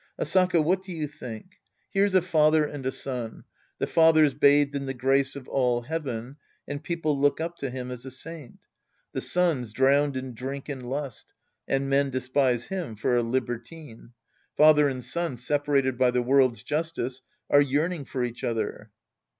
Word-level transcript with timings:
Asaka, 0.19 0.63
what 0.63 0.81
do 0.81 0.91
you 0.91 1.07
think? 1.07 1.59
Here's 1.91 2.15
a 2.15 2.23
father 2.23 2.65
and 2.65 2.83
a 2.87 2.91
son. 2.91 3.43
The 3.77 3.87
lather's 3.95 4.33
bathed 4.33 4.73
in 4.75 4.87
the 4.87 4.95
grace 4.95 5.35
of 5.35 5.47
all 5.47 5.83
heaven, 5.83 6.37
and 6.67 6.83
people 6.83 7.15
look 7.19 7.39
up 7.39 7.55
to 7.57 7.69
him 7.69 7.91
as 7.91 8.03
a 8.03 8.09
saint. 8.09 8.57
The 9.13 9.21
son's 9.21 9.73
drowned 9.73 10.17
in 10.17 10.33
drink 10.33 10.69
and 10.69 10.89
lust, 10.89 11.27
and 11.67 11.87
men 11.87 12.09
despise 12.09 12.65
him 12.65 12.95
for 12.95 13.15
a 13.15 13.21
libertine. 13.21 14.13
Father 14.57 14.87
and 14.89 15.05
son, 15.05 15.37
separated 15.37 15.99
by 15.99 16.09
the 16.09 16.23
world's 16.23 16.63
justice, 16.63 17.21
are 17.47 17.61
yearn 17.61 17.93
ing 17.93 18.05
for 18.05 18.23
each 18.23 18.43
other. 18.43 18.89